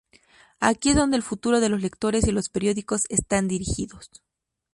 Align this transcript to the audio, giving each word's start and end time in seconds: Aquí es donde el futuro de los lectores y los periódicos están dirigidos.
Aquí 0.59 0.89
es 0.89 0.95
donde 0.95 1.15
el 1.15 1.21
futuro 1.21 1.59
de 1.59 1.69
los 1.69 1.79
lectores 1.83 2.25
y 2.27 2.31
los 2.31 2.49
periódicos 2.49 3.03
están 3.11 3.47
dirigidos. 3.47 4.09